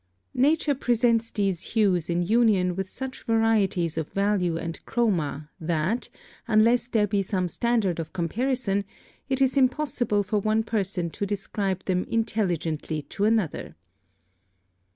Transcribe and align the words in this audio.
Nature 0.33 0.73
presents 0.73 1.29
these 1.29 1.61
hues 1.61 2.09
in 2.09 2.23
union 2.23 2.75
with 2.75 2.89
such 2.89 3.23
varieties 3.25 3.99
of 3.99 4.09
value 4.13 4.57
and 4.57 4.83
chroma 4.87 5.49
that, 5.59 6.09
unless 6.47 6.87
there 6.87 7.05
be 7.05 7.21
some 7.21 7.47
standard 7.47 7.99
of 7.99 8.11
comparison, 8.11 8.83
it 9.29 9.43
is 9.43 9.55
impossible 9.57 10.23
for 10.23 10.39
one 10.39 10.63
person 10.63 11.11
to 11.11 11.23
describe 11.23 11.85
them 11.85 12.03
intelligently 12.05 13.03
to 13.03 13.25
another. 13.25 13.75